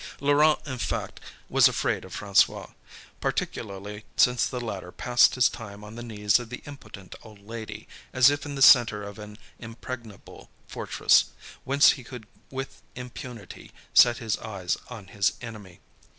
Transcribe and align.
Laurent, 0.19 0.57
in 0.65 0.79
fact, 0.79 1.19
was 1.47 1.67
afraid 1.67 2.03
of 2.03 2.17
François, 2.17 2.73
particularly 3.19 4.03
since 4.17 4.47
the 4.47 4.59
latter 4.59 4.91
passed 4.91 5.35
his 5.35 5.47
time 5.47 5.83
on 5.83 5.93
the 5.93 6.01
knees 6.01 6.39
of 6.39 6.49
the 6.49 6.63
impotent 6.65 7.13
old 7.21 7.37
lady, 7.37 7.87
as 8.11 8.31
if 8.31 8.43
in 8.43 8.55
the 8.55 8.63
centre 8.63 9.03
of 9.03 9.19
an 9.19 9.37
impregnable 9.59 10.49
fortress, 10.67 11.25
whence 11.65 11.91
he 11.91 12.03
could 12.03 12.25
with 12.49 12.81
impunity 12.95 13.71
set 13.93 14.17
his 14.17 14.39
eyes 14.39 14.75
on 14.89 15.05
his 15.05 15.33
enemy. 15.39 15.79